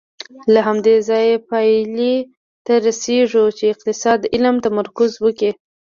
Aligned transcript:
له 0.53 0.59
همدې 0.67 0.95
ځایه 1.09 1.43
پایلې 1.49 2.15
ته 2.65 2.73
رسېږو 2.87 3.45
چې 3.57 3.63
اقتصاد 3.73 4.19
علم 4.33 4.55
تمرکز 4.65 5.11
وکړي. 5.23 5.51